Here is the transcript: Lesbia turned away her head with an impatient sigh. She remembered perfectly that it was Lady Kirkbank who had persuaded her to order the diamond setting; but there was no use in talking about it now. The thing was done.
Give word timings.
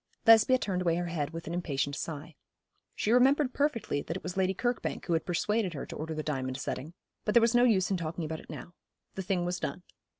Lesbia 0.25 0.57
turned 0.57 0.81
away 0.81 0.95
her 0.95 1.05
head 1.09 1.29
with 1.29 1.45
an 1.45 1.53
impatient 1.53 1.95
sigh. 1.95 2.33
She 2.95 3.11
remembered 3.11 3.53
perfectly 3.53 4.01
that 4.01 4.17
it 4.17 4.23
was 4.23 4.35
Lady 4.35 4.55
Kirkbank 4.55 5.05
who 5.05 5.13
had 5.13 5.27
persuaded 5.27 5.75
her 5.75 5.85
to 5.85 5.95
order 5.95 6.15
the 6.15 6.23
diamond 6.23 6.57
setting; 6.59 6.95
but 7.23 7.35
there 7.35 7.39
was 7.41 7.53
no 7.53 7.65
use 7.65 7.91
in 7.91 7.97
talking 7.97 8.23
about 8.25 8.39
it 8.39 8.49
now. 8.49 8.73
The 9.13 9.21
thing 9.21 9.45
was 9.45 9.59
done. 9.59 9.83